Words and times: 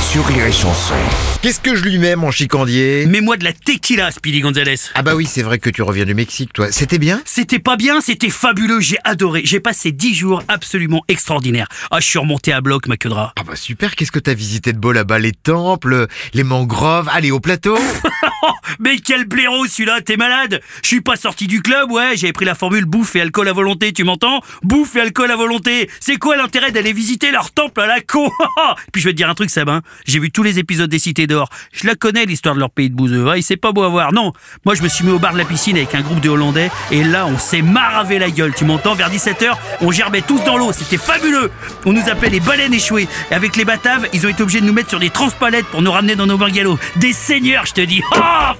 sur 0.00 0.24
Rire 0.26 0.46
et 0.46 0.52
Chanson. 0.52 0.94
Qu'est-ce 1.42 1.60
que 1.60 1.74
je 1.74 1.82
lui 1.84 1.98
mets, 1.98 2.16
mon 2.16 2.30
chicandier 2.30 3.06
Mets-moi 3.06 3.36
de 3.36 3.44
la 3.44 3.52
tequila, 3.52 4.10
Speedy 4.10 4.40
Gonzalez. 4.40 4.76
Ah 4.94 5.02
bah 5.02 5.14
oui, 5.14 5.26
c'est 5.26 5.42
vrai 5.42 5.58
que 5.58 5.70
tu 5.70 5.82
reviens 5.82 6.04
du 6.04 6.14
Mexique, 6.14 6.52
toi. 6.52 6.70
C'était 6.70 6.98
bien 6.98 7.20
C'était 7.24 7.58
pas 7.58 7.76
bien, 7.76 8.00
c'était 8.00 8.30
fabuleux, 8.30 8.80
j'ai 8.80 8.98
adoré. 9.04 9.42
J'ai 9.44 9.60
passé 9.60 9.92
10 9.92 10.14
jours 10.14 10.42
absolument 10.48 11.02
extraordinaires. 11.08 11.68
Ah, 11.90 12.00
je 12.00 12.06
suis 12.06 12.18
remonté 12.18 12.52
à 12.52 12.60
bloc, 12.60 12.86
ma 12.88 12.96
queue 12.96 13.08
de 13.08 13.14
rat. 13.14 13.32
Ah 13.36 13.42
bah 13.46 13.56
super, 13.56 13.94
qu'est-ce 13.96 14.12
que 14.12 14.18
t'as 14.18 14.34
visité 14.34 14.72
de 14.72 14.78
beau 14.78 14.92
là-bas? 14.92 15.18
Les 15.18 15.32
temples, 15.32 16.06
les 16.34 16.44
mangroves, 16.44 17.08
allez 17.12 17.30
au 17.30 17.40
plateau 17.40 17.78
mais 18.78 18.98
quel 18.98 19.24
blaireau 19.24 19.66
celui-là, 19.66 20.00
t'es 20.00 20.16
malade 20.16 20.60
Je 20.82 20.88
suis 20.88 21.00
pas 21.00 21.16
sorti 21.16 21.46
du 21.46 21.62
club, 21.62 21.90
ouais, 21.90 22.16
j'avais 22.16 22.32
pris 22.32 22.44
la 22.44 22.54
formule 22.54 22.84
bouffe 22.84 23.16
et 23.16 23.20
alcool 23.20 23.48
à 23.48 23.52
volonté, 23.52 23.92
tu 23.92 24.04
m'entends 24.04 24.40
Bouffe 24.62 24.96
et 24.96 25.00
alcool 25.00 25.30
à 25.30 25.36
volonté. 25.36 25.88
C'est 26.00 26.16
quoi 26.16 26.36
l'intérêt 26.36 26.72
d'aller 26.72 26.92
visiter 26.92 27.30
leur 27.30 27.50
temple 27.50 27.80
à 27.80 27.86
la 27.86 28.00
con 28.00 28.30
Puis 28.92 29.02
je 29.02 29.08
vais 29.08 29.12
te 29.12 29.16
dire 29.16 29.28
un 29.28 29.34
truc, 29.34 29.50
Sabin. 29.50 29.82
J'ai 30.06 30.18
vu 30.18 30.30
tous 30.30 30.42
les 30.42 30.58
épisodes 30.58 30.90
des 30.90 30.98
Cités 30.98 31.26
d'Or. 31.26 31.48
Je 31.72 31.86
la 31.86 31.94
connais, 31.94 32.24
l'histoire 32.24 32.54
de 32.54 32.60
leur 32.60 32.70
pays 32.70 32.90
de 32.90 32.94
bouseux. 32.94 33.24
Ouais, 33.24 33.42
c'est 33.42 33.56
pas 33.56 33.72
beau 33.72 33.82
à 33.82 33.88
voir. 33.88 34.12
Non, 34.12 34.32
moi 34.64 34.74
je 34.74 34.82
me 34.82 34.88
suis 34.88 35.04
mis 35.04 35.12
au 35.12 35.18
bar 35.18 35.32
de 35.32 35.38
la 35.38 35.44
piscine 35.44 35.76
avec 35.76 35.94
un 35.94 36.00
groupe 36.00 36.20
de 36.20 36.28
Hollandais 36.28 36.70
et 36.90 37.04
là 37.04 37.26
on 37.26 37.38
s'est 37.38 37.62
maravé 37.62 38.18
la 38.18 38.30
gueule, 38.30 38.54
tu 38.54 38.64
m'entends 38.64 38.94
Vers 38.94 39.10
17h, 39.10 39.52
on 39.80 39.90
gerbait 39.90 40.22
tous 40.22 40.42
dans 40.44 40.56
l'eau, 40.56 40.72
c'était 40.72 40.96
fabuleux 40.96 41.50
On 41.84 41.92
nous 41.92 42.08
appelait 42.08 42.30
les 42.30 42.40
baleines 42.40 42.74
échouées. 42.74 43.08
Et 43.30 43.34
avec 43.34 43.56
les 43.56 43.64
bataves, 43.64 44.08
ils 44.12 44.26
ont 44.26 44.28
été 44.28 44.42
obligés 44.42 44.60
de 44.60 44.66
nous 44.66 44.72
mettre 44.72 44.90
sur 44.90 45.00
des 45.00 45.10
transpalettes 45.10 45.66
pour 45.66 45.82
nous 45.82 45.92
ramener 45.92 46.14
dans 46.14 46.26
nos 46.26 46.38
bungalows. 46.38 46.78
Des 46.96 47.12
seigneurs, 47.12 47.66
je 47.66 47.72
te 47.72 47.80
dis 47.80 48.02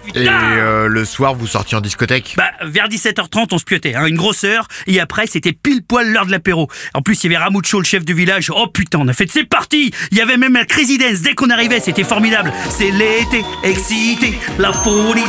putain 0.05 0.21
Et 0.21 0.29
euh, 0.29 0.89
le 0.89 1.05
soir, 1.05 1.35
vous 1.35 1.47
sortiez 1.47 1.77
en 1.77 1.81
discothèque? 1.81 2.35
Bah, 2.37 2.51
vers 2.63 2.89
17h30, 2.89 3.49
on 3.53 3.59
se 3.59 3.65
piotait, 3.65 3.95
hein, 3.95 4.07
une 4.07 4.17
grosse 4.17 4.45
heure, 4.45 4.69
et 4.87 5.01
après, 5.01 5.27
c'était 5.27 5.53
pile 5.53 5.83
poil 5.83 6.11
l'heure 6.11 6.27
de 6.27 6.31
l'apéro. 6.31 6.69
En 6.95 7.03
plus, 7.03 7.23
il 7.23 7.33
y 7.33 7.35
avait 7.35 7.45
Ramucho, 7.45 7.79
le 7.79 7.85
chef 7.85 8.05
du 8.05 8.15
village. 8.15 8.51
Oh 8.55 8.67
putain, 8.69 8.99
on 9.01 9.09
a 9.09 9.13
fait 9.13 9.27
de 9.27 9.31
ses 9.31 9.45
parties 9.45 9.93
Il 10.11 10.19
y 10.19 10.21
avait 10.21 10.37
même 10.37 10.55
la 10.55 10.65
Crazy 10.65 10.99
Dance, 10.99 11.21
dès 11.23 11.35
qu'on 11.35 11.51
arrivait, 11.51 11.81
c'était 11.81 12.05
formidable. 12.05 12.53
C'est 12.69 12.91
l'été, 12.91 13.45
excité, 13.63 14.39
la 14.59 14.73
folie, 14.73 15.23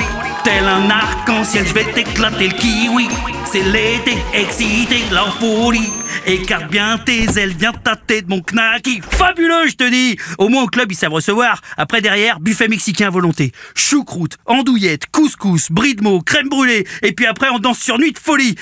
tel 0.47 0.65
un 0.65 0.89
arc-en-ciel, 0.89 1.67
je 1.67 1.73
vais 1.73 1.83
t'éclater 1.83 2.47
le 2.47 2.53
kiwi. 2.53 3.09
C'est 3.51 3.63
l'été, 3.63 4.17
excité, 4.33 5.03
la 5.11 5.25
folie. 5.39 5.89
Écarte 6.25 6.69
bien 6.69 6.97
tes 6.97 7.23
ailes, 7.37 7.53
viens 7.57 7.73
tâter 7.73 8.21
de 8.21 8.29
mon 8.29 8.41
knacky. 8.41 9.01
Fabuleux, 9.09 9.67
je 9.67 9.75
te 9.75 9.89
dis 9.89 10.17
Au 10.37 10.47
moins 10.47 10.63
au 10.63 10.67
club, 10.67 10.89
ils 10.89 10.95
savent 10.95 11.11
recevoir. 11.11 11.61
Après, 11.75 11.99
derrière, 11.99 12.39
buffet 12.39 12.69
mexicain 12.69 13.07
à 13.07 13.09
volonté. 13.09 13.51
Choucroute, 13.75 14.37
andouillette, 14.45 15.07
couscous, 15.11 15.69
brie 15.69 15.95
de 15.95 16.03
mots, 16.03 16.21
crème 16.21 16.47
brûlée. 16.47 16.87
Et 17.01 17.11
puis 17.11 17.25
après, 17.25 17.49
on 17.49 17.59
danse 17.59 17.79
sur 17.79 17.99
nuit 17.99 18.13
de 18.13 18.19
folie. 18.19 18.55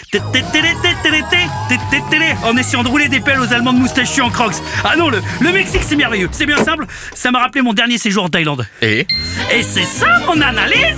En 2.44 2.58
essayant 2.58 2.84
de 2.84 2.88
rouler 2.88 3.10
des 3.10 3.20
pelles 3.20 3.40
aux 3.40 3.54
Allemands 3.54 3.74
de 3.74 3.80
moustachus 3.80 4.22
en 4.22 4.32
crocs. 4.32 4.56
Ah 4.84 4.96
non, 4.98 5.10
le, 5.10 5.22
le 5.40 5.52
Mexique, 5.52 5.82
c'est 5.88 5.96
merveilleux. 5.96 6.30
C'est 6.32 6.48
bien 6.48 6.64
simple. 6.64 6.88
Ça 7.14 7.30
m'a 7.30 7.42
rappelé 7.42 7.62
mon 7.62 7.74
dernier 7.74 8.00
séjour 8.00 8.24
en 8.24 8.30
Thaïlande. 8.30 8.68
Et 8.82 9.06
Et 9.54 9.62
c'est 9.62 9.86
ça 9.86 10.20
mon 10.26 10.42
analyse 10.42 10.98